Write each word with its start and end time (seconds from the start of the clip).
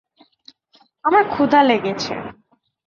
আমার 1.05 1.23
ক্ষুধা 1.29 1.59
লেগেছে। 1.63 2.13